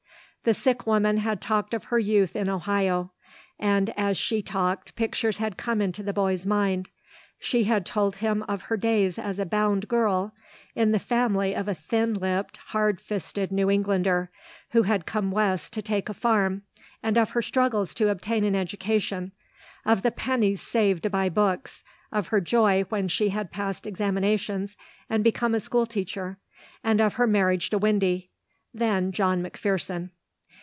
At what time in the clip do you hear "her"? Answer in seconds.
1.83-1.99, 8.63-8.75, 17.29-17.43, 22.29-22.41, 27.13-27.27